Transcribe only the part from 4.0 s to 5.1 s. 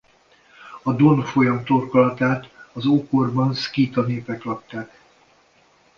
népek lakták.